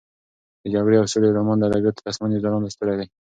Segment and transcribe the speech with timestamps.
[0.61, 3.07] د جګړې او سولې رومان د ادبیاتو د اسمان یو ځلانده ستوری دی.